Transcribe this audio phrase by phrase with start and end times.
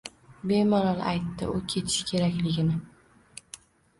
[0.51, 2.79] Bemalol aytdi u ketishi kerakligini.